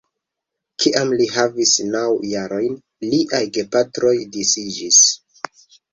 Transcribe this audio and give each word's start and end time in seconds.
Kiam 0.83 1.11
li 1.19 1.27
havis 1.33 1.73
naŭ 1.97 2.03
jarojn, 2.29 2.79
liaj 3.11 3.43
gepatroj 3.59 4.19
disiĝis. 4.39 5.03